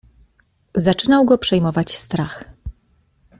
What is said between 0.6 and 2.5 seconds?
"Zaczynał go przejmować strach."